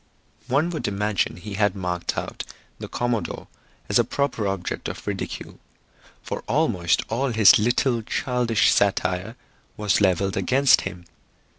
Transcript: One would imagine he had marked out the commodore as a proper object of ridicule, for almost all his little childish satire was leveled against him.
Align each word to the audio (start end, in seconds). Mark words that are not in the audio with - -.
One 0.47 0.71
would 0.71 0.87
imagine 0.87 1.35
he 1.37 1.53
had 1.53 1.75
marked 1.75 2.17
out 2.17 2.43
the 2.79 2.87
commodore 2.87 3.47
as 3.87 3.99
a 3.99 4.03
proper 4.03 4.47
object 4.47 4.87
of 4.89 5.05
ridicule, 5.05 5.59
for 6.23 6.43
almost 6.47 7.03
all 7.07 7.29
his 7.29 7.59
little 7.59 8.01
childish 8.01 8.71
satire 8.73 9.35
was 9.77 10.01
leveled 10.01 10.35
against 10.37 10.81
him. 10.81 11.05